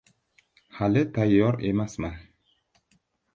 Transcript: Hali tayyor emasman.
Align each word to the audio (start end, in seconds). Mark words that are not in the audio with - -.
Hali 0.77 1.11
tayyor 1.13 1.59
emasman. 1.63 2.17